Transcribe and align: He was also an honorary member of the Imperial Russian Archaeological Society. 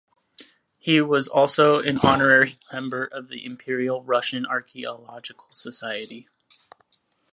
He 0.79 0.99
was 0.99 1.27
also 1.27 1.77
an 1.77 1.99
honorary 1.99 2.57
member 2.73 3.05
of 3.05 3.27
the 3.27 3.45
Imperial 3.45 4.03
Russian 4.03 4.47
Archaeological 4.47 5.45
Society. 5.51 6.27